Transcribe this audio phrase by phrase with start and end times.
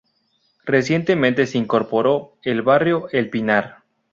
[0.65, 3.83] Recientemente se incorporó el barrio El Pinar.